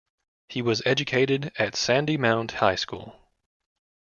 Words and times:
He 0.49 0.63
was 0.63 0.81
educated 0.83 1.51
at 1.59 1.73
Sandymount 1.75 2.53
High 2.53 2.73
School. 2.73 3.15